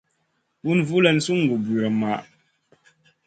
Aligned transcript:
Bùn 0.63 0.79
vulan 0.87 1.17
sungu 1.25 1.55
birim 1.65 1.95
maʼh. 2.01 2.23